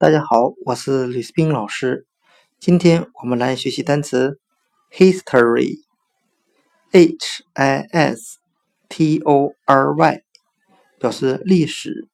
[0.00, 2.06] 大家好，我是吕思斌老师。
[2.58, 4.40] 今天我们来学习单词
[4.90, 5.84] history，h
[7.52, 8.38] i s
[8.88, 10.22] t o r y，
[10.98, 12.08] 表示历史。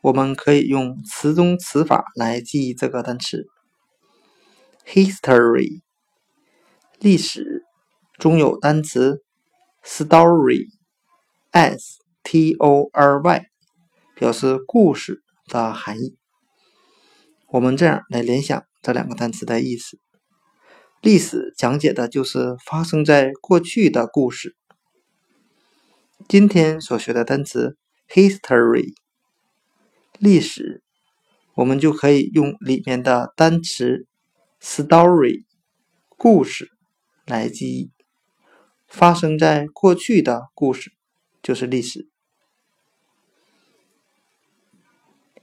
[0.00, 3.48] 我们可以用词中词法来记忆这个单词
[4.86, 5.82] history。
[7.00, 7.64] 历史
[8.16, 9.24] 中有单词
[9.82, 10.68] story，s
[12.22, 13.46] t o r y，
[14.14, 16.21] 表示故事的含义。
[17.52, 19.98] 我们这样来联想这两个单词的意思：
[21.02, 24.56] 历史讲解的就是发生在过去的故事。
[26.26, 27.76] 今天所学的单词
[28.08, 28.94] history，
[30.18, 30.82] 历史，
[31.54, 34.06] 我们就可以用里面的单词
[34.58, 35.44] story，
[36.08, 36.70] 故事
[37.26, 37.90] 来记忆。
[38.86, 40.90] 发生在过去的故事
[41.42, 42.08] 就是历史。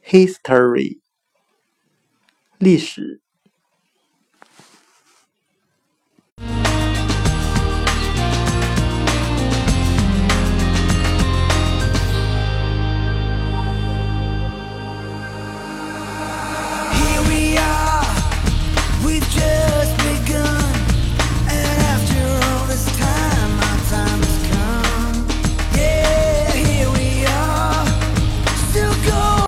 [0.04, 1.02] history。
[2.60, 3.22] 历史。